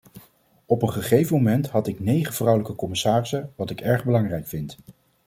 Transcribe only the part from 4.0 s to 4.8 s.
belangrijk vind.